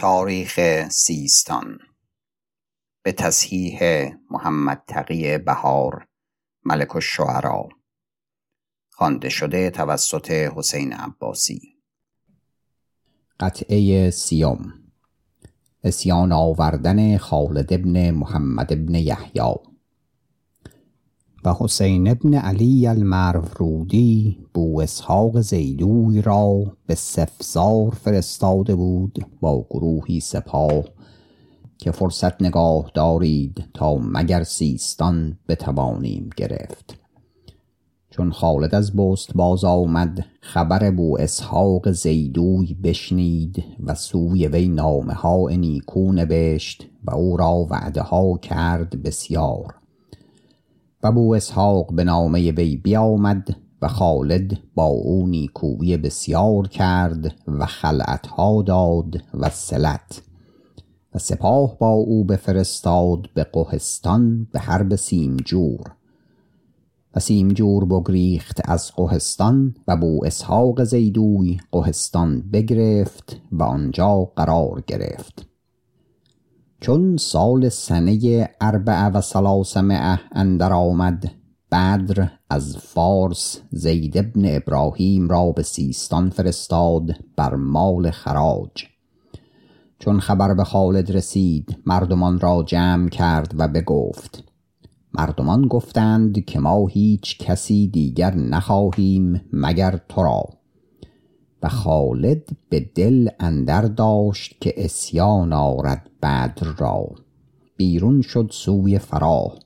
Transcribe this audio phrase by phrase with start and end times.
[0.00, 1.78] تاریخ سیستان.
[3.02, 3.80] به تصحیح
[4.30, 6.06] محمد تقی بهار
[6.64, 7.68] ملک الشعرا.
[8.90, 11.60] خوانده شده توسط حسین عباسی.
[13.40, 14.74] قطعه سیوم.
[15.84, 19.69] اسیان آوردن خالد ابن محمد ابن یحیی.
[21.44, 30.20] و حسین ابن علی المرورودی بو اسحاق زیدوی را به سفزار فرستاده بود با گروهی
[30.20, 30.84] سپاه
[31.78, 36.96] که فرصت نگاه دارید تا مگر سیستان بتوانیم گرفت.
[38.10, 45.14] چون خالد از بست باز آمد خبر بو اسحاق زیدوی بشنید و سوی وی نامه
[45.14, 49.79] ها نیکو نبشت و او را وعده ها کرد بسیار.
[51.02, 57.66] و بو اسحاق به نامه وی بیامد و خالد با او نیکویی بسیار کرد و
[57.66, 60.22] خلعتها داد و سلت
[61.14, 65.92] و سپاه با او بفرستاد به قهستان به حرب سیمجور
[67.16, 75.49] و سیمجور بگریخت از قهستان و بو اسحاق زیدوی قهستان بگرفت و آنجا قرار گرفت.
[76.80, 81.30] چون سال سنه اربع و سلاسمعه اندر آمد
[81.72, 88.84] بدر از فارس زید ابن ابراهیم را به سیستان فرستاد بر مال خراج.
[89.98, 94.44] چون خبر به خالد رسید مردمان را جمع کرد و بگفت.
[95.14, 100.59] مردمان گفتند که ما هیچ کسی دیگر نخواهیم مگر تو را.
[101.62, 107.08] و خالد به دل اندر داشت که اسیان آرد بدر را.
[107.76, 109.58] بیرون شد سوی فراه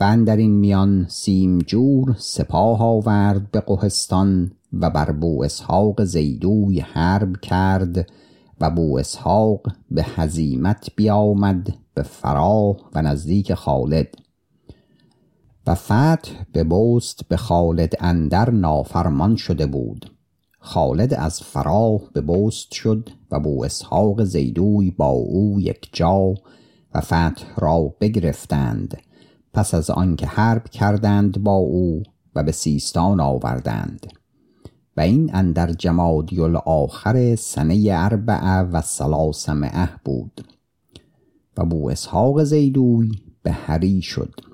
[0.00, 7.36] و اندر این میان سیمجور سپاه آورد به قهستان و بر بو اسحاق زیدوی حرب
[7.36, 8.10] کرد
[8.60, 9.60] و بو اسحاق
[9.90, 14.14] به هزیمت بیامد به فراه و نزدیک خالد
[15.66, 20.15] و فتح به بست به خالد اندر نافرمان شده بود.
[20.58, 26.34] خالد از فراه به بست شد و بو اسحاق زیدوی با او یک جا
[26.94, 28.98] و فتح را بگرفتند.
[29.52, 32.02] پس از آنکه حرب کردند با او
[32.34, 34.06] و به سیستان آوردند.
[34.96, 40.46] و این اندر جمادی آخر سنه اربعه و سلاسمعه بود.
[41.56, 43.10] و بو اسحاق زیدوی
[43.42, 44.45] به هری شد.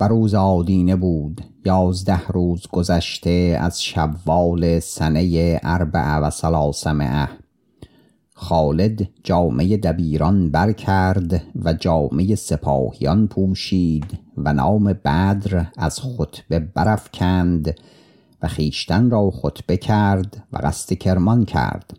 [0.00, 1.40] و روز آدینه بود.
[1.64, 7.28] یازده روز گذشته از شوال سنه اربع و سلاسمعه
[8.34, 17.74] خالد جامه دبیران بر کرد و جامه سپاهیان پوشید و نام بدر از خطبه برافکند
[18.42, 21.96] و خیشتن را خطبه کرد و قصد کرمان کرد.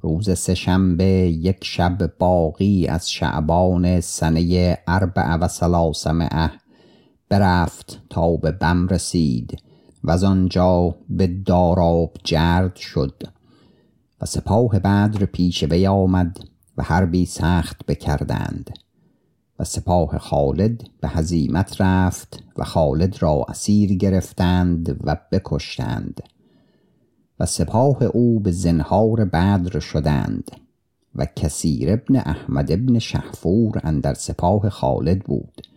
[0.00, 6.61] روز سهشنبه یک شب باقی از شعبان سنه اربع و سلاسمعه
[7.32, 9.62] برفت تا به بم رسید
[10.04, 13.22] و آنجا به داراب جرد شد
[14.20, 16.38] و سپاه بدر پیش وی آمد
[16.76, 18.70] و حربی سخت بکردند
[19.58, 26.20] و سپاه خالد به هزیمت رفت و خالد را اسیر گرفتند و بکشتند
[27.40, 30.50] و سپاه او به زنهار بدر شدند
[31.14, 35.71] و کثیر ابن احمد ابن شهفور اندر سپاه خالد بود.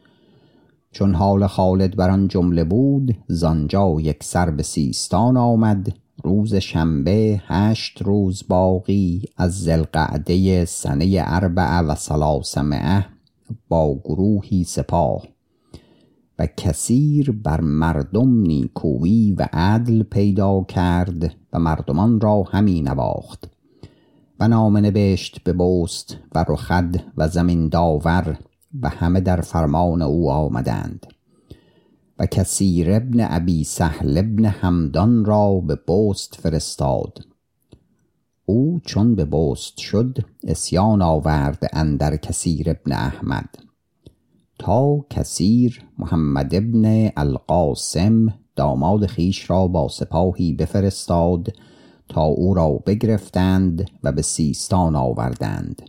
[0.95, 5.93] چون حال خالد بر آن جمله بود زانجا یک سر به سیستان آمد.
[6.23, 13.05] روز شنبه هشت روز باقی از ذوالقعده سنه اربع و سلاسمعه
[13.69, 15.23] با گروهی سپاه
[16.39, 23.49] و کثیر بر مردم نیکویی و عدل پیدا کرد و مردمان را همی نواخت.
[24.39, 28.37] و نامه نبشت به بست و رخد و زمین داور
[28.81, 31.05] و همه در فرمان او آمدند.
[32.19, 37.19] و کثیر ابن ابی سهل ابن همدان را به بست فرستاد.
[38.45, 43.55] او چون به بست شد اسیان آورد اندر کثیر ابن احمد.
[44.59, 51.47] تا کثیر محمد ابن القاسم داماد خیش را با سپاهی بفرستاد
[52.09, 55.81] تا او را بگرفتند و به سیستان آوردند.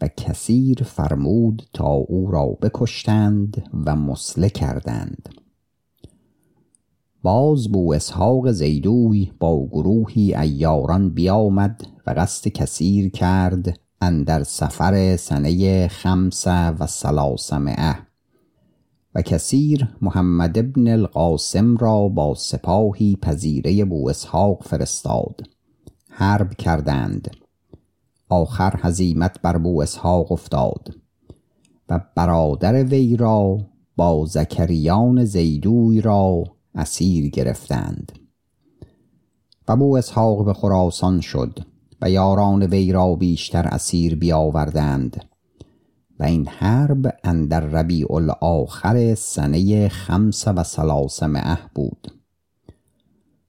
[0.00, 5.28] و کثیر فرمود تا او را بکشتند و مسله کردند.
[7.22, 15.88] باز بو اسحاق زیدوی با گروهی عیاران بیامد و قصد کثیر کرد اندر سفر سنه
[15.88, 17.96] خمس و سلاسمعه
[19.14, 25.42] و کثیر محمد ابن القاسم را با سپاهی پذیره بو اسحاق فرستاد.
[26.08, 27.30] حرب کردند.
[28.30, 30.94] آخر هزیمت بر بو اسحاق افتاد
[31.88, 33.58] و برادر وی را
[33.96, 36.44] با زکریان زیدوی را
[36.74, 38.12] اسیر گرفتند.
[39.68, 41.58] و بو اسحاق به خراسان شد
[42.02, 45.24] و یاران وی را بیشتر اسیر بیاوردند
[46.18, 52.12] و این حرب اندر ربیع الاخر سنه خمس و سلاسمعه بود.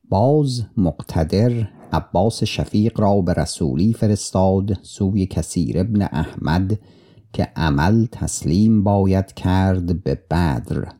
[0.10, 6.80] باز مقتدر عباس شفیق را به رسولی فرستاد سوی کثیر ابن احمد
[7.34, 10.92] که عمل تسلیم باید کرد به بدر.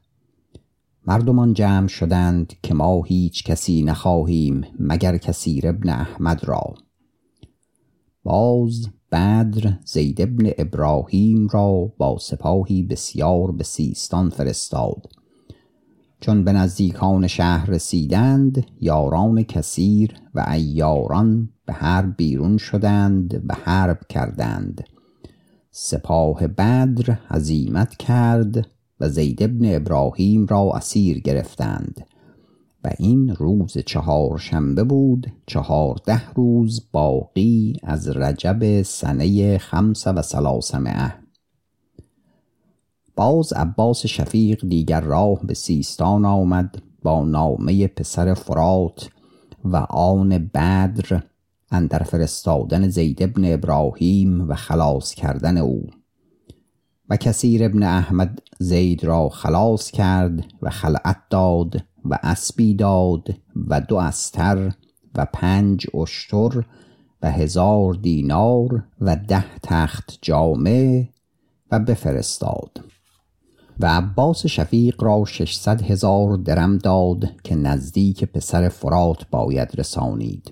[1.08, 6.74] مردمان جمع شدند که ما هیچ کسی نخواهیم مگر کثیر ابن احمد را.
[8.24, 15.08] باز بدر زید ابن ابراهیم را با سپاهی بسیار به سیستان فرستاد.
[16.22, 24.00] چون به نزدیکان شهر رسیدند یاران کثیر و ایاران به حرب بیرون شدند و حرب
[24.10, 24.84] کردند.
[25.72, 28.68] سپاه بدر هزیمت کرد
[29.00, 32.06] و زید ابن ابراهیم را اسیر گرفتند.
[32.84, 41.21] و این روز چهار شنبه بود چهارده روز باقی از رجب سنه خمس و سلاسمعه
[43.22, 49.10] باز عباس شفیق دیگر راه به سیستان آمد با نامه پسر فرات
[49.64, 51.24] و آن بدر
[51.72, 55.88] اندر فرستادن زید ابن ابراهیم و خلاص کردن او.
[57.10, 61.76] و کثیر ابن احمد زید را خلاص کرد و خلعت داد
[62.06, 63.36] و اسبی داد
[63.68, 64.72] و دو استر
[65.16, 66.66] و پنج اشتر
[67.22, 71.10] و هزار دینار و ده تخت جامه
[71.72, 72.91] و بفرستاد.
[73.82, 80.52] و عباس شفیق را ششصد هزار درم داد که نزدیک پسر فرات باید رسانید.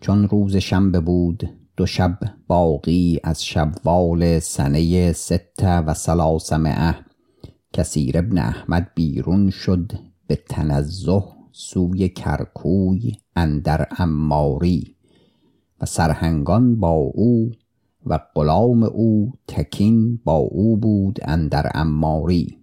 [0.00, 6.94] چون روز شنبه بود دو شب باقی از شوال سنه ست و سلاسمعه
[7.72, 9.92] کثیر ابن احمد بیرون شد
[10.26, 11.22] به تنزه
[11.52, 14.96] سوی کرکوی اندر اماری
[15.80, 17.50] و سرهنگان با او
[18.06, 22.58] و غلام او تکین با او بود اندر اماری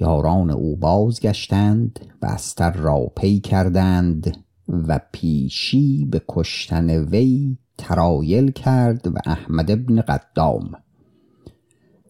[0.00, 4.36] یاران او بازگشتند و استر را پی کردند
[4.68, 10.72] و پیشی به کشتن وی ترایل کرد و احمد ابن قدام.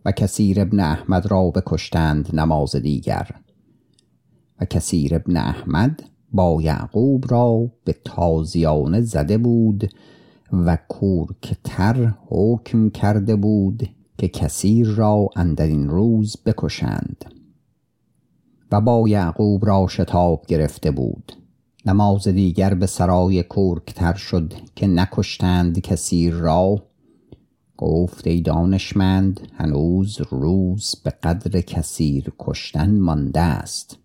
[0.05, 3.31] و کثیر ابن احمد را بکشتند نماز دیگر.
[4.61, 6.03] و کثیر ابن احمد
[6.33, 9.91] با یعقوب را به تازیانه زده بود
[10.53, 13.89] و کورکتر حکم کرده بود
[14.19, 17.25] که کثیر را اندر این روز بکشند.
[18.73, 21.33] و با یعقوب را شتاب گرفته بود.
[21.87, 26.83] نماز دیگر به سرای کورکتر شد که نکشتند کثیر را.
[27.77, 33.99] گفت ای دانشمند هنوز روز به قدر کثیر کشتن مانده است.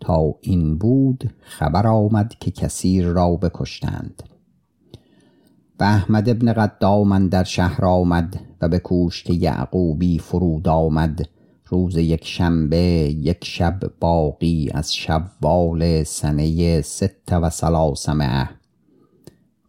[0.00, 4.22] تا این بود خبر آمد که کثیر را بکشتند.
[5.80, 11.28] و احمد ابن قدام در شهر آمد و به کوشت یعقوبی فرود آمد.
[11.66, 12.76] روز یک شنبه
[13.22, 18.50] یک شب باقی از شوال سنه ست و سلاسمه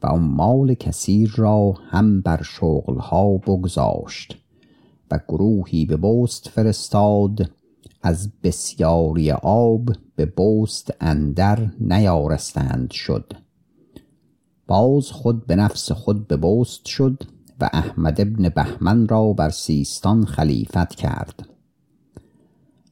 [0.03, 4.37] و مال کثیر را هم بر شغلها بگذاشت
[5.11, 7.51] و گروهی به بست فرستاد.
[8.01, 13.33] از بسیاری آب به بست اندر نیارستند شد.
[14.67, 17.23] باز خود به نفس خود به بست شد
[17.61, 21.49] و احمد ابن بهمن را بر سیستان خلیفت کرد.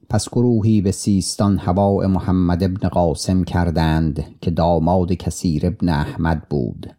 [0.09, 6.95] پس گروهی به سیستان هواء محمد ابن قاسم کردند که داماد کثیر ابن احمد بود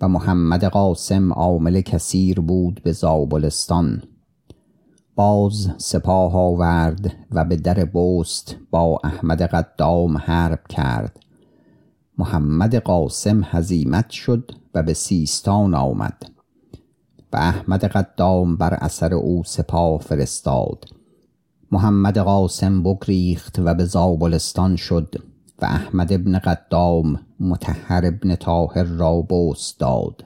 [0.00, 4.02] و محمد قاسم عامل کثیر بود به زابلستان.
[5.14, 11.23] باز سپاه آورد و به در بست با احمد قدام حرب کرد.
[12.18, 16.22] محمد قاسم هزیمت شد و به سیستان آمد
[17.32, 20.84] و احمد قدام بر اثر او سپاه فرستاد.
[21.72, 25.14] محمد قاسم بگریخت و به زابلستان شد
[25.62, 30.24] و احمد ابن قدام متحر ابن طاهر را بوست داد.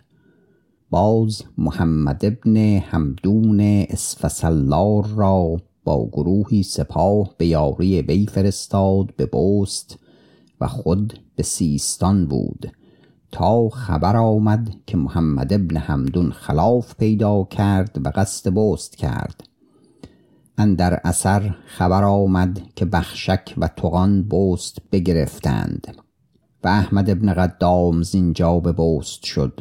[0.90, 9.98] باز محمد ابن همدون اسفسلار را با گروهی سپاه به یاری وی فرستاد به بست
[10.60, 12.72] و خود به سیستان بود.
[13.32, 19.48] تا خبر آمد که محمد ابن همدون خلاف پیدا کرد و قصد بست کرد.
[20.58, 25.96] اندر اثر خبر آمد که بخشک و تقان بست بگرفتند
[26.64, 29.60] و احمد ابن قدام زینجا به بست شد.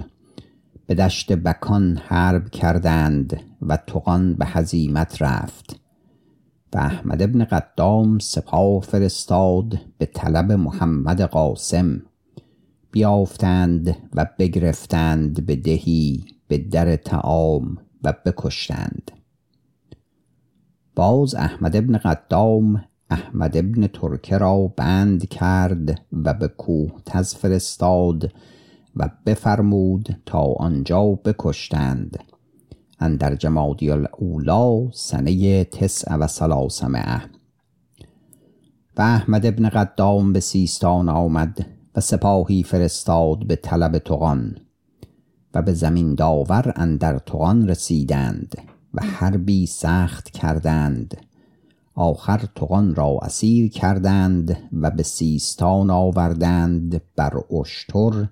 [0.87, 5.86] به دشت بکان حرب کردند و تقان به هزیمت رفت.
[6.79, 12.01] احمد ابن قدام سپاه فرستاد به طلب محمد قاسم.
[12.91, 19.11] بیافتند و بگرفتند به دهی به در تعام و بکشتند.
[20.95, 28.33] باز احمد ابن قدام احمد ابن ترکه را بند کرد و به کوه تز فرستاد
[28.95, 32.23] و بفرمود تا آنجا بکشتند.
[32.99, 37.21] اندر جمادی الاولا سنه تسع و سلاسمه
[38.97, 44.57] و احمد ابن قدام به سیستان آمد و سپاهی فرستاد به طلب تقان
[45.53, 48.55] و به زمین داور اندر تقان رسیدند
[48.93, 51.17] و حربی سخت کردند.
[51.95, 58.27] آخر تقان را اسیر کردند و به سیستان آوردند بر اشتر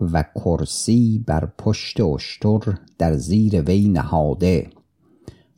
[0.00, 2.60] و کرسی بر پشت اشتر
[2.98, 4.70] در زیر وی نهاده.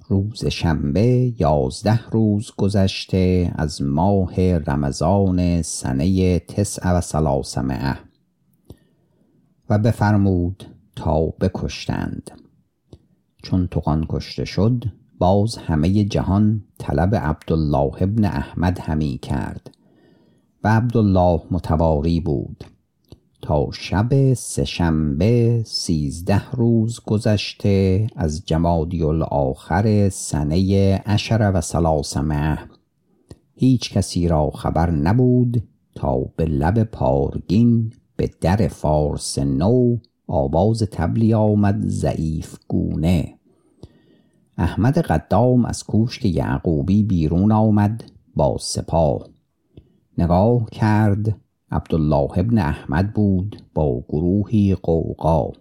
[0.08, 7.98] روز شنبه یازده روز گذشته از ماه رمضان سنه تسع و سلاسمه.
[9.70, 12.30] و بفرمود تا بکشتند.
[13.42, 14.84] چون تقان کشته شد
[15.18, 19.70] باز همه جهان طلب عبدالله ابن احمد همی کرد.
[20.64, 22.64] و عبدالله متواری بود.
[23.44, 32.58] تا شب سهشنبه سیزده روز گذشته از جمادی الاخر سنه عشر و سلاسمه
[33.54, 35.62] هیچ کسی را خبر نبود
[35.94, 39.96] تا به لب پارگین به در فارس نو
[40.26, 43.38] آواز تبلی آمد ضعیف گونه.
[44.58, 49.28] احمد قدام از کوشک یعقوبی بیرون آمد با سپاه.
[50.18, 51.43] نگاه کرد
[51.74, 55.52] عبدالله ابن احمد بود با گروهی قوقا.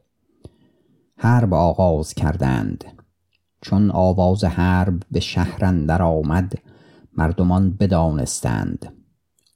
[1.18, 2.86] حرب آغاز کردند.
[3.62, 6.54] چون آواز حرب به شهر اندر آمد
[7.18, 8.94] مردمان بدانستند.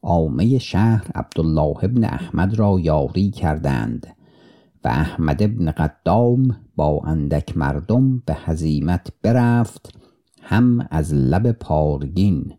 [0.02, 4.08] عامه شهر عبدالله ابن احمد را یاری کردند
[4.84, 9.98] و احمد ابن قدام با اندک مردم به هزیمت برفت
[10.42, 12.54] هم از لب پارگین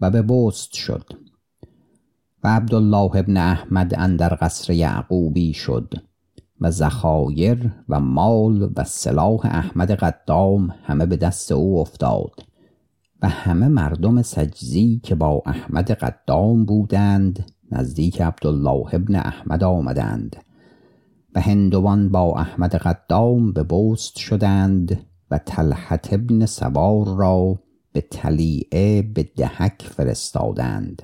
[0.00, 1.27] و به بست شد.
[2.44, 5.94] و عبدالله ابن احمد اندر قصر یعقوبی شد
[6.60, 12.44] و زخایر و مال و سلاح احمد قدام همه به دست او افتاد
[13.22, 20.36] و همه مردم سجزی که با احمد قدام بودند نزدیک عبدالله ابن احمد آمدند
[21.34, 27.58] و هندوان با احمد قدام به بست شدند و تلحت ابن سوار را
[27.92, 31.02] به تلیعه به دهک فرستادند.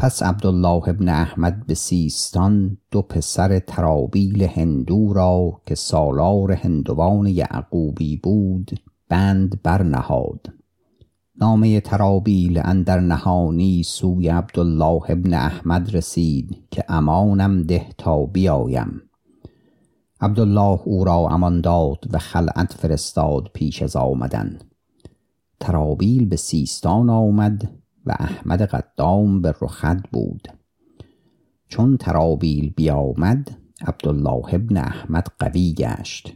[0.00, 8.16] پس عبدالله ابن احمد به سیستان دو پسر ترابیل هندو را که سالار هندوان یعقوبی
[8.16, 10.52] بود بند برنهاد.
[11.40, 19.02] نامه ترابیل اندر نهانی سوی عبدالله ابن احمد رسید که امانم ده تا بیایم.
[20.20, 24.58] عبدالله او را امان داد و خلعت فرستاد پیش از آمدن.
[25.60, 27.77] ترابیل به سیستان آمد
[28.08, 30.48] و احمد قدام به رخد بود.
[31.68, 36.32] چون ترابیل بیامد عبدالله ابن احمد قوی گشت.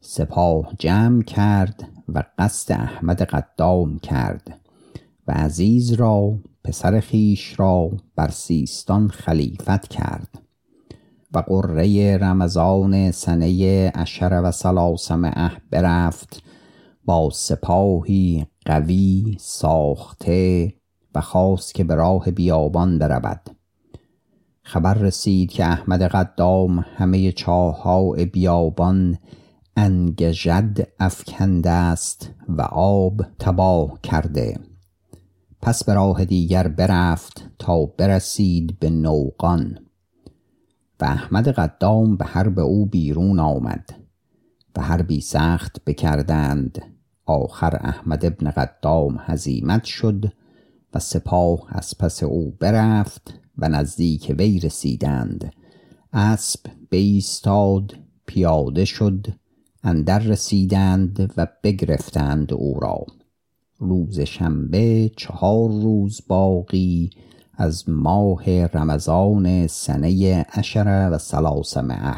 [0.00, 4.60] سپاه جمع کرد و قصد احمد قدام کرد
[5.26, 10.42] و عزیز را پسر خیش را بر سیستان خلیفت کرد.
[11.34, 16.42] و قره رمضان سنه عشر و سلاسمه برفت
[17.04, 20.72] با سپاهی قوی ساخته
[21.16, 23.50] و خواست که به راه بیابان برود.
[24.62, 29.18] خبر رسید که احمد قدام همه چاهای بیابان
[29.76, 34.60] انگژد افکنده است و آب تباه کرده.
[35.62, 39.78] پس به راه دیگر برفت تا برسید به نوقان
[41.00, 43.90] و احمد قدام به حرب او بیرون آمد
[44.76, 46.82] و حربی سخت بکردند.
[47.26, 50.32] آخر احمد ابن قدام هزیمت شد
[50.96, 55.52] و سپاه از پس او برفت و نزدیک وی رسیدند.
[56.12, 56.60] اسب
[56.90, 57.94] بیستاد
[58.26, 59.26] پیاده شد
[59.82, 63.06] اندر رسیدند و بگرفتند او را.
[63.78, 67.10] روز شنبه چهار روز باقی
[67.54, 72.14] از ماه رمضان سنه عشر و سلاسمه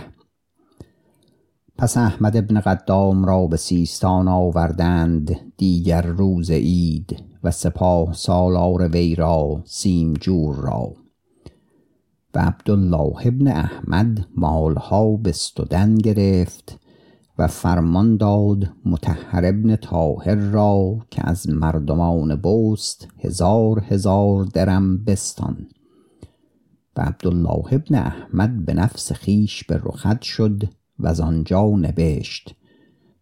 [1.78, 7.27] پس احمد ابن قدام را به سیستان آوردند دیگر روز عید.
[7.44, 10.92] و سپاه سالار وی را سیمجور را.
[12.34, 16.78] و عبدالله ابن احمد مالها بستدن گرفت
[17.38, 25.66] و فرمان داد متحر ابن طاهر را که از مردمان بست هزار هزار درم بستان.
[26.96, 30.62] و عبدالله ابن احمد به نفس خیش به رخد شد
[30.98, 32.57] و آنجا نبشت.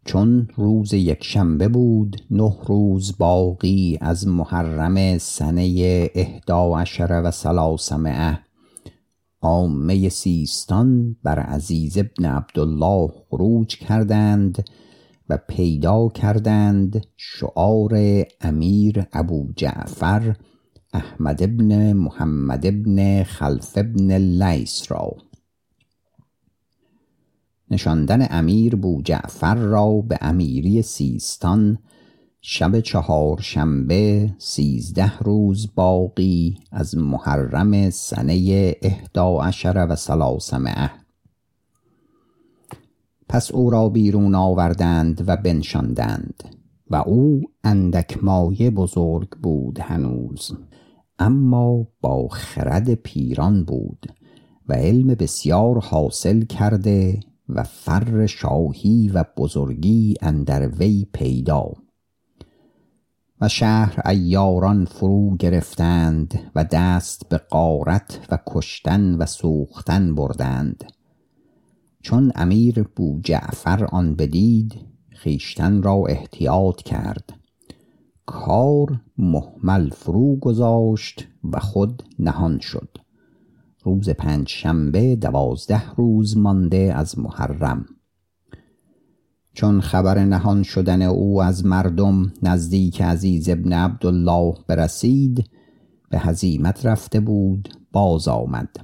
[0.07, 8.39] چون روز یکشنبه بود نه روز باقی از محرم سنه اهدا عشر و سلاسمعه
[9.43, 14.65] عامه سیستان بر عزیز ابن عبدالله خروج کردند
[15.29, 17.93] و پیدا کردند شعار
[18.41, 20.37] امیر ابو جعفر
[20.93, 25.26] احمد ابن محمد ابن خلف ابن لیس را.
[27.71, 31.79] نشاندن امیر بو جعفر را به امیری سیستان
[32.41, 40.91] شب چهار شنبه سیزده روز باقی از محرم سنه اهدا عشر و سلاسمعه
[43.29, 46.45] پس او را بیرون آوردند و بنشاندند
[46.91, 50.53] و او اندک مایه بزرگ بود هنوز
[51.19, 54.07] اما با خرد پیران بود
[54.69, 61.73] و علم بسیار حاصل کرده و فر شاهی و بزرگی اندر وی پیدا.
[63.41, 70.85] و شهر ایاران فرو گرفتند و دست به غارت و کشتن و سوختن بردند.
[72.03, 74.75] چون امیر بو جعفر آن بدید
[75.23, 77.33] خویشتن را احتیاط کرد.
[78.27, 83.06] کار مهمل فرو گذاشت و خود نهان شد.
[83.87, 87.87] روز پنج شنبه دوازده روز مانده از محرم.
[89.53, 95.51] چون خبر نهان شدن او از مردم نزدیک عزیز ابن عبدالله برسید
[96.11, 98.77] به هزیمت رفته بود باز آمد.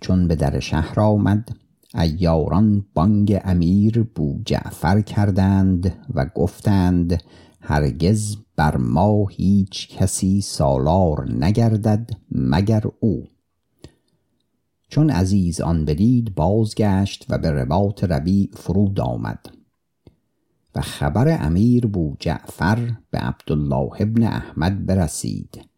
[0.00, 1.48] چون به در شهر آمد
[1.94, 7.22] ایاران بانگ امیر بو جعفر کردند و گفتند
[7.60, 13.33] هرگز بر ما هیچ کسی سالار نگردد مگر او.
[14.88, 19.46] چون عزیز آن بدید بازگشت و به رباط ربیع فرود آمد.
[20.74, 25.68] و خبر امیر بو جعفر به عبدالله ابن احمد برسید.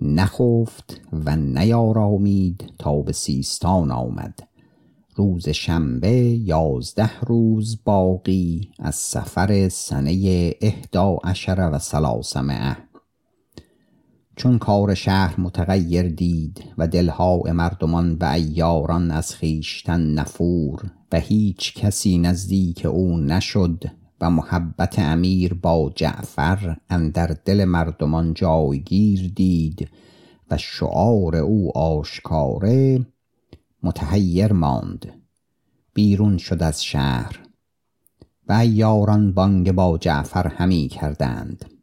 [0.00, 4.38] نخفت و نیارامید تا به سیستان آمد.
[5.14, 12.76] روز شنبه یازده روز باقی از سفر سنه اهدا عشر و سلاسمعه
[14.36, 21.74] چون کار شهر متغیر دید و دلها مردمان و ایاران از خویشتن نفور و هیچ
[21.74, 23.84] کسی نزدیک او نشد
[24.20, 29.88] و محبت امیر با جعفر اندر دل مردمان جایگیر دید
[30.50, 33.06] و شعار او آشکاره
[33.82, 35.12] متحیر ماند.
[35.94, 37.40] بیرون شد از شهر.
[38.48, 41.75] و یاران بانگ با جعفر همی کردند.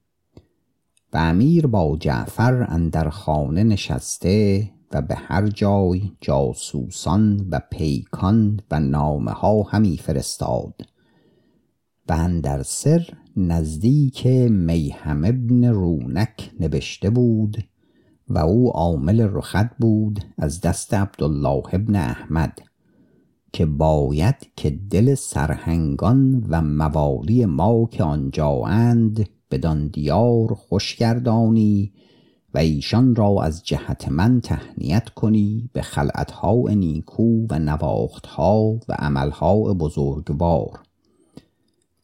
[1.14, 8.80] و امیر با جعفر اندر خانه نشسته و به هر جای جاسوسان و پیکان و
[8.80, 10.82] نامه ها همی فرستاد
[12.10, 17.58] و اندر سر نزدیک میهم ابن رونک نبشته بود
[18.28, 22.60] و او عامل رخد بود از دست عبدالله ابن احمد
[23.54, 31.94] که باید که دل سرهنگان و موالی ما که آنجااند بدان دیار خوش گردانی
[32.54, 39.74] و ایشان را از جهت من تهنیت کنی به خلعتها نیکو و نواختها و عملها
[39.74, 40.80] بزرگوار.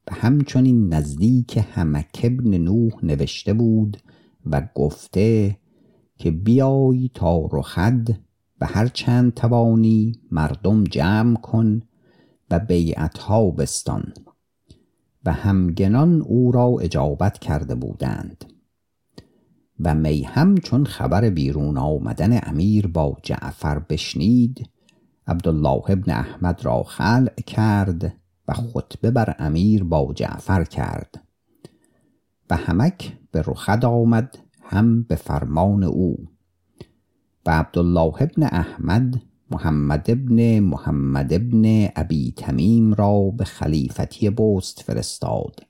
[0.07, 3.97] و همچنین نزدیک همک ابن نوح نوشته بود
[4.45, 5.57] و گفته
[6.17, 8.09] که بیای تا رخد
[8.61, 11.81] و هر چند توانی مردم جمع کن
[12.51, 14.13] و بیعتها بستان.
[15.25, 18.45] و همگنان او را اجابت کرده بودند.
[19.79, 24.69] و میهم چون خبر بیرون آمدن امیر با جعفر بشنید
[25.27, 28.13] عبدالله ابن احمد را خلع کرد
[28.47, 31.23] و خطبه بر امیر با جعفر کرد.
[32.49, 36.27] و همک به رخد آمد هم به فرمان او.
[37.45, 45.65] و عبدالله ابن احمد محمد ابن محمد ابن ابی تمیم را به خلیفتی بست فرستاد.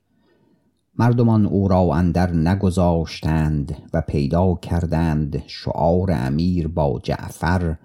[0.95, 7.75] مردمان او را اندر نگذاشتند و پیدا کردند شعار امیر با جعفر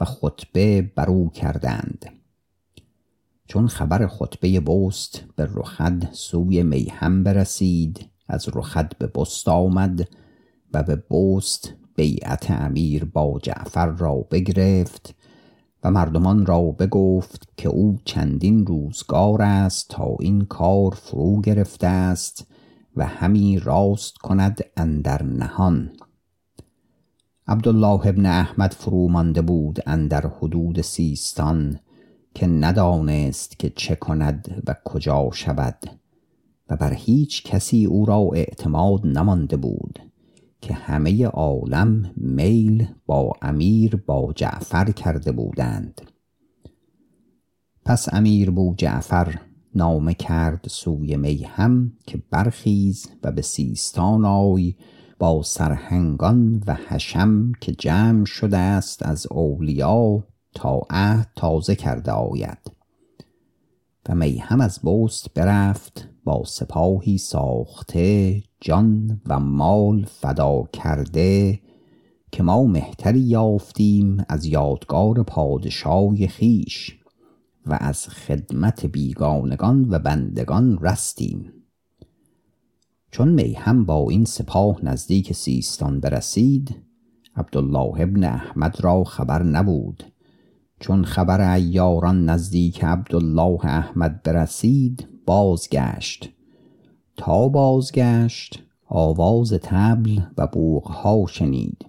[0.00, 2.06] و خطبه برو کردند.
[3.46, 10.08] چون خبر خطبه بست به رخد سوی میهم برسید از رخد به بست آمد
[10.72, 15.14] و به بست بیعت امیر با جعفر را بگرفت
[15.84, 22.46] و مردمان را بگفت که او چندین روزگار است تا این کار فرو گرفته است
[22.96, 25.90] و همی راست کند اندر نهان.
[27.46, 31.78] عبدالله ابن احمد فرو مانده بود اندر حدود سیستان
[32.34, 35.78] که ندانست که چه کند و کجا شود
[36.70, 39.98] و بر هیچ کسی او را اعتماد نمانده بود.
[40.60, 46.00] که همه عالم میل با امیر با جعفر کرده بودند.
[47.84, 49.40] پس امیر بو جعفر
[49.74, 54.74] نامه کرد سوی میهم که برخیز و به سیستان آی
[55.18, 62.58] با سرهنگان و حشم که جمع شده است از اولیا تا عهد تازه کرده آید.
[64.08, 71.60] و میهم از بست برفت با سپاهی ساخته جان و مال فدا کرده
[72.32, 76.98] که ما مهتری یافتیم از یادگار پادشای خیش
[77.66, 81.52] و از خدمت بیگانگان و بندگان رستیم.
[83.10, 86.76] چون میهم با این سپاه نزدیک سیستان برسید
[87.36, 90.04] عبدالله ابن احمد را خبر نبود.
[90.80, 96.30] چون خبر ایاران نزدیک عبدالله احمد برسید بازگشت.
[97.16, 101.86] تا بازگشت آواز طبل و بوغها شنید.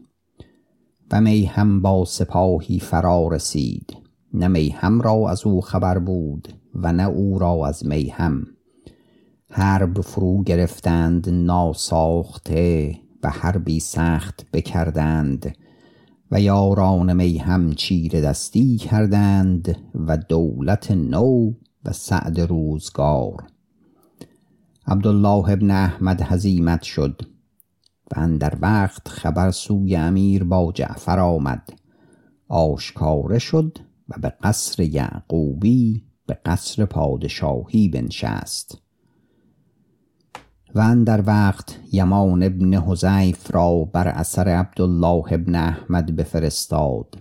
[1.11, 3.97] و میهم با سپاهی فرا رسید.
[4.33, 8.47] نه میهم را از او خبر بود و نه او را از میهم.
[9.51, 15.55] حرب فرو گرفتند ناساخته و حربی سخت بکردند.
[16.31, 21.53] و یاران میهم چیره دستی کردند و دولت نو
[21.85, 23.47] و سعد روزگار.
[24.87, 27.21] عبدالله ابن احمد هزیمت شد
[28.11, 31.69] و اندر وقت خبر سوی امیر با جعفر آمد.
[32.47, 33.77] آشکاره شد
[34.09, 38.81] و به قصر یعقوبی به قصر پادشاهی بنشست.
[40.75, 47.15] و اندر وقت یمان ابن حذیف را بر اثر عبدالله ابن احمد بفرستاد.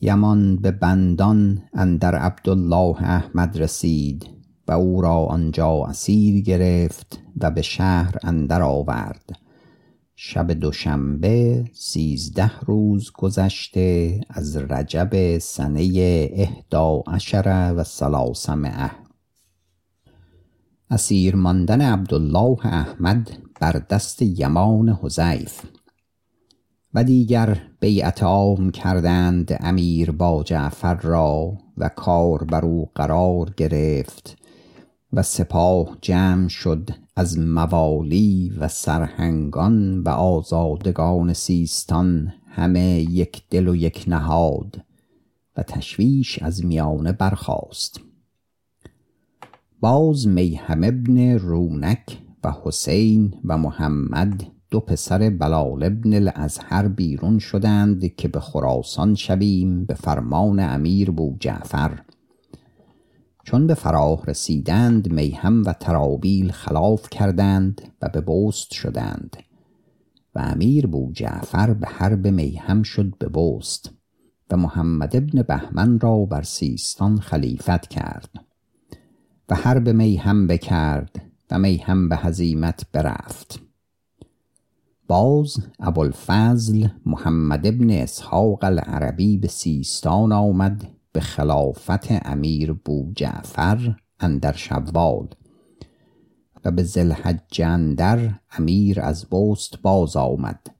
[0.00, 4.26] یمان به بندان اندر عبدالله احمد رسید
[4.68, 9.30] و او را آنجا اسیر گرفت و به شهر اندر آورد.
[10.16, 15.90] شب دوشنبه سیزده روز گذشته از رجب سنه
[16.32, 19.05] احدا عشر و ثلاثمایه
[20.90, 25.62] اسیر ماندن عبدالله احمد بر دست یمان حذیف
[26.94, 34.38] و دیگر بیعت عام کردند امیر با جعفر را و کار بر او قرار گرفت
[35.12, 43.76] و سپاه جمع شد از موالی و سرهنگان و آزادگان سیستان همه یک دل و
[43.76, 44.82] یک نهاد
[45.56, 48.05] و تشویش از میانه برخاست.
[49.80, 58.14] باز میهم ابن رونک و حسین و محمد دو پسر بلال ابن الازهر بیرون شدند
[58.14, 61.98] که به خراسان شویم به فرمان امیر بو جعفر.
[63.44, 69.36] چون به فراه رسیدند میهم و ترابیل خلاف کردند و به بست شدند
[70.34, 73.90] و امیر بو جعفر به حرب میهم شد به بست
[74.50, 78.45] و محمد ابن بهمن را بر سیستان خلیفت کرد.
[79.48, 83.60] و حرب میهم بکرد و میهم به هزیمت برفت.
[85.08, 94.52] باز ابوالفضل محمد ابن اسحاق العربی به سیستان آمد به خلافت امیر بو جعفر اندر
[94.52, 95.28] شوال
[96.64, 100.75] و به ذوالحجه اندر امیر از بست باز آمد.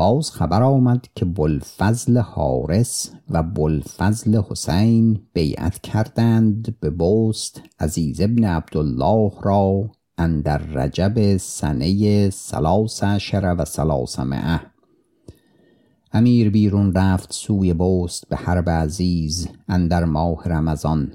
[0.00, 8.44] باز خبر آمد که بوالفضل حارس و بوالفضل حسین بیعت کردند به بست عزیز ابن
[8.44, 14.60] عبدالله را اندر رجب سنه سلاس عشر و ثلاثمایه
[16.12, 21.12] امیر بیرون رفت سوی بست به حرب عزیز اندر ماه رمضان.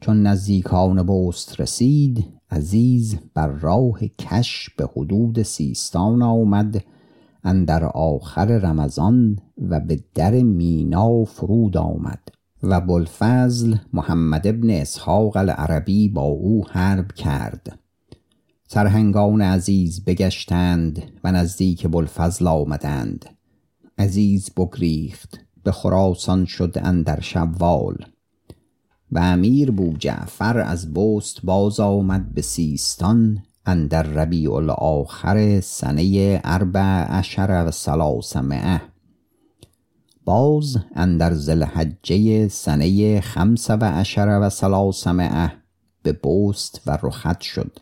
[0.00, 6.84] چون نزدیکان بست رسید عزیز بر راه کش به حدود سیستان آمد
[7.48, 12.28] اندر آخر رمضان و به در مینا فرود آمد
[12.62, 17.78] و بوالفضل محمد ابن اسحاق العربی با او حرب کرد.
[18.66, 23.24] سرهنگان عزیز بگشتند و نزدیک بوالفضل آمدند.
[23.98, 27.96] عزیز بگریخت به خراسان شد اندر شوال.
[29.12, 37.04] و امیر بو جعفر از بست باز آمد به سیستان اندر ربیع الاخر سنه اربع
[37.04, 38.80] عشر و سلاسمعه
[40.24, 45.52] باز اندر ذوالحجه سنه خمس و عشر و سلاسمعه
[46.02, 47.78] به بست و رخت شد.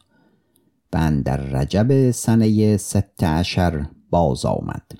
[0.93, 4.93] و اندر رجب سنه ست عشر باز آمد.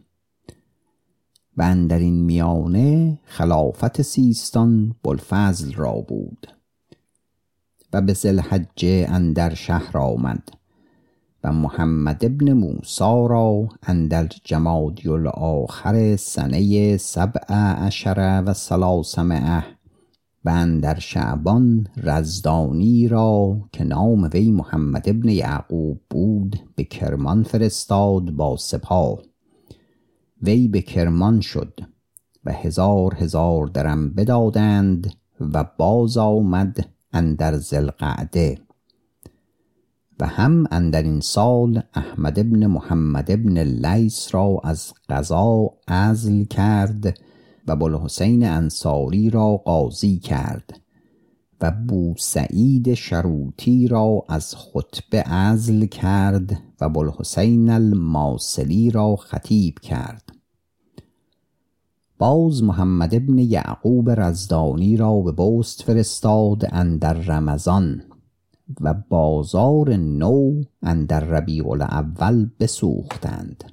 [1.57, 6.47] و اندر این میانه خلافت سیستان بوالفضل را بود.
[7.93, 10.49] و به ذوالحجه اندر شهر آمد.
[11.53, 19.65] محمد ابن موسی را اندر جمادی الاخر سنه سبع عشر و سلاسمعه
[20.45, 28.31] و اندر شعبان رزدانی را که نام وی محمد ابن یعقوب بود به کرمان فرستاد
[28.31, 29.19] با سپاه.
[30.43, 31.81] وی به کرمان شد
[32.45, 38.66] و هزار هزار درم بدادند و باز آمد اندر ذوالقعده
[40.21, 47.19] و هم اندر این سال احمد ابن محمد ابن لیس را از قضا عزل کرد
[47.69, 50.81] و بوالحسین انصاری را قاضی کرد
[51.61, 60.23] و بوسعید شروطی را از خطبه عزل کرد و بوالحسین الماصلی را خطیب کرد.
[62.19, 68.03] باز محمد ابن یعقوب رزدانی را به بست فرستاد اندر رمضان.
[68.81, 73.65] و بازار نو اندر ربیع الاول بسوختند.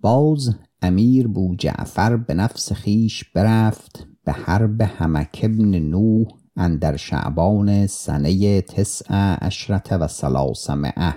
[0.00, 6.26] باز امیر بوجعفر به نفس خویش برفت به حرب حمک ابن نوح
[6.56, 11.14] اندر شعبان سنه تسع عشرة و سلاسمعه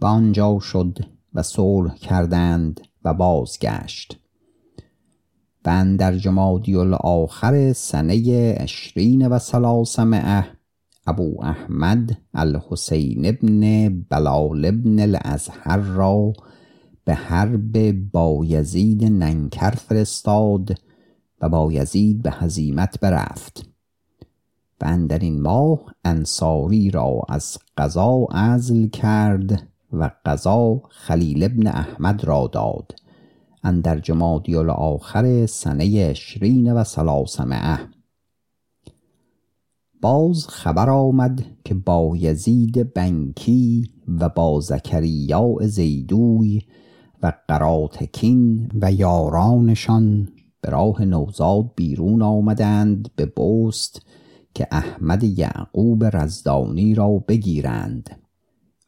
[0.00, 0.98] و آنجا شد
[1.34, 4.18] و صلح کردند و بازگشت.
[5.64, 10.61] و اندر جمادی الاخر سنه عشرین و سلاسمعه
[11.06, 16.32] ابو احمد الحسین ابن بلال ابن الازهر را
[17.04, 20.78] به حرب بایزید ننکر فرستاد
[21.40, 23.68] و بایزید به هزیمت برفت.
[24.80, 32.24] و اندر این ماه انصاری را از قضا عزل کرد و قضا خلیل ابن احمد
[32.24, 32.92] را داد.
[33.64, 37.78] اندر جمادی الاخر سنه عشرین و سلاسمعه
[40.02, 46.62] باز خبر آمد که بایزید بنکی و با زکریا زیدوی
[47.22, 50.28] و قراتکین و یارانشان
[50.60, 54.02] به راه نوزاد بیرون آمدند به بست
[54.54, 58.10] که احمد یعقوب رزدانی را بگیرند.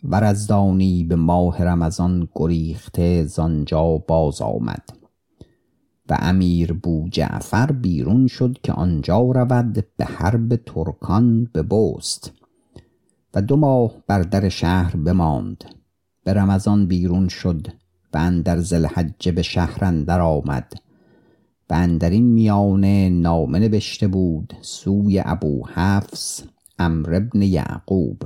[0.04, 5.03] و رزدانی به ماه رمضان گریخته زانجا باز آمد.
[6.10, 12.32] و امیر بوجعفر بیرون شد که آنجا رود به حرب ترکان به بست
[13.34, 15.64] و دو ماه بر در شهر بماند.
[16.24, 17.66] به رمضان بیرون شد
[18.14, 20.72] و اندر ذوالحجه به شهر اندر آمد
[21.70, 26.42] و اندر این میانه نامه نبشته بود سوی ابو حفص
[26.78, 28.22] عمرو بن یعقوب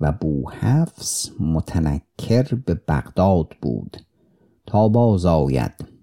[0.00, 3.96] و بوحفص متنکر به بغداد بود
[4.66, 5.97] تا باز آید.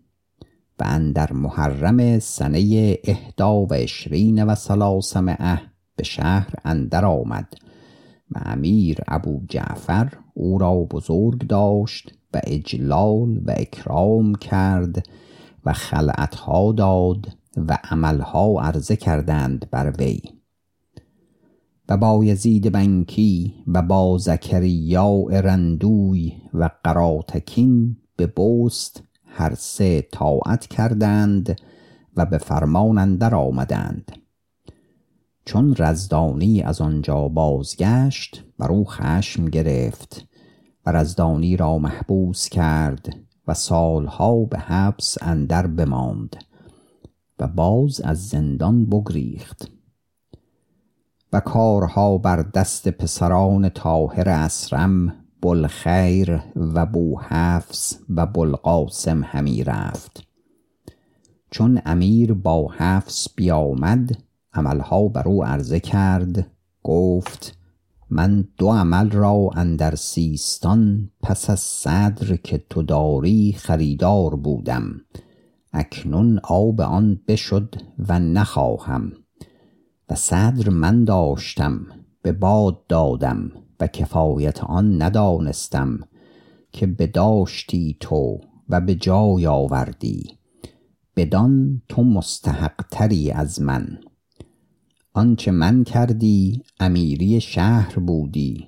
[0.79, 5.61] و اندر محرم سنه اهدا و عشرین و سلاسمعه
[5.95, 7.53] به شهر اندر آمد
[8.31, 15.07] و امیر ابو جعفر او را بزرگ داشت و اجلال و اکرام کرد
[15.65, 20.21] و خلعتها داد و عملها عرضه کردند بر وی.
[21.89, 29.03] و بایزید بنکی و با زکریا رندوی و قراتکین به بست
[29.37, 31.61] هر سه طاعت کردند
[32.15, 34.11] و به فرمان اندر آمدند.
[35.45, 40.27] چون رزدانی از آنجا بازگشت بر او خشم گرفت
[40.85, 43.15] و رزدانی را محبوس کرد
[43.47, 46.35] و سالها به حبس اندر بماند
[47.39, 49.71] و باز از زندان بگریخت.
[51.33, 60.27] و کارها بر دست پسران طاهر اسرم بوالخیر و بوحفص و بوالقاسم همی رفت.
[61.51, 64.17] چون امیر با حفص بیامد
[64.53, 66.51] عملها بر او عرضه کرد
[66.83, 67.57] گفت
[68.09, 75.01] من دو عمل را اندر سیستان پس از صدر که تو داری خریدار بودم.
[75.73, 77.75] اکنون آب آن بشد
[78.09, 79.11] و نخواهم.
[80.09, 81.85] و صدر من داشتم
[82.21, 83.51] به باد دادم.
[83.79, 85.99] و کفایت آن ندانستم
[86.71, 90.37] که بداشتی تو و به جای آوردی.
[91.15, 93.97] بدان تو مستحق تری از من.
[95.13, 98.67] آنچه من کردی امیری شهر بودی.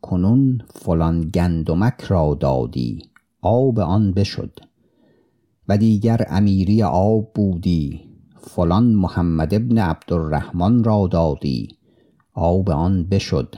[0.00, 3.02] کنون فلان گندمک را دادی.
[3.40, 4.58] آب آن بشد.
[5.68, 8.00] و دیگر امیری آب بودی.
[8.40, 11.68] فلان محمد ابن عبدالرحمن را دادی.
[12.34, 13.54] آب آن بشد.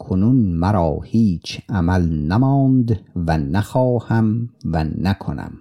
[0.00, 5.52] کنون مرا هیچ عمل نماند و نخواهم و نکنم.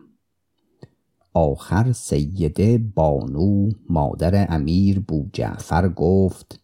[1.33, 6.59] آخر سیده بانو مادر امیر بوجعفر گفت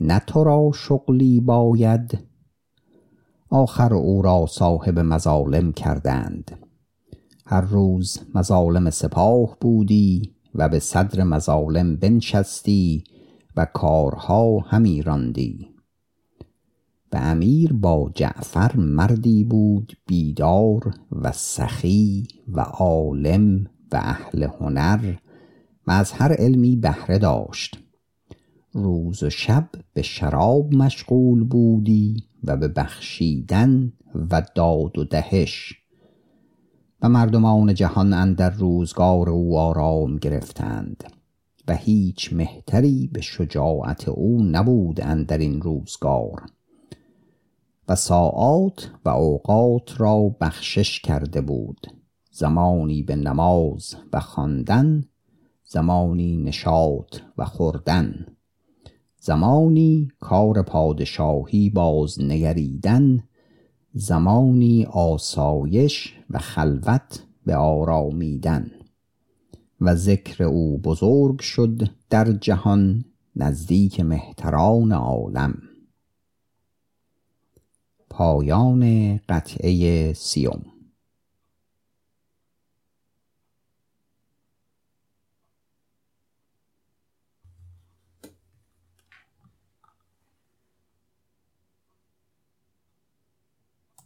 [0.00, 2.18] نه تو را شغلی باید.
[3.50, 6.58] آخر او را صاحب مظالم کردند.
[7.46, 13.04] هر روز مظالم سپاه بودی و به صدر مظالم بنشستی
[13.56, 15.77] و کارها همی راندی.
[17.12, 25.14] و امیر با جعفر مردی بود بیدار و سخی و عالم و اهل هنر
[25.86, 27.78] و از هر علمی بهره داشت.
[28.72, 33.92] روز و شب به شراب مشغول بودی و به بخشیدن
[34.30, 35.74] و داد و دهش.
[37.02, 41.04] و مردمان جهان اندر روزگار او آرام گرفتند
[41.68, 46.42] و هیچ مهتری به شجاعت او نبود اندر این روزگار.
[47.88, 51.86] و ساعات و اوقات را بخشش کرده بود.
[52.30, 55.04] زمانی به نماز و خواندن
[55.64, 58.26] زمانی نشاط و خوردن.
[59.20, 63.24] زمانی کار پادشاهی باز نگریدن
[63.92, 68.70] زمانی آسایش و خلوت به آرامیدن.
[69.80, 73.04] و ذکر او بزرگ شد در جهان
[73.36, 75.58] نزدیک مهتران عالم.
[78.18, 80.62] پایان قطعه سیوم.